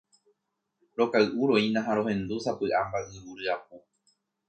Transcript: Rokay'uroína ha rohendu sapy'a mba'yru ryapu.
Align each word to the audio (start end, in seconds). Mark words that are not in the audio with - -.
Rokay'uroína 1.01 1.85
ha 1.85 1.93
rohendu 2.01 2.35
sapy'a 2.49 2.79
mba'yru 2.89 3.31
ryapu. 3.41 3.75